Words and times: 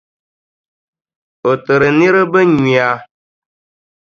O 1.49 1.51
tiri 1.63 1.89
niriba 1.97 2.39
nyuya. 2.53 2.89